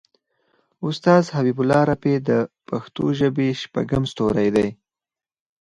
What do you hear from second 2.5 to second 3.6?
پښتو ژبې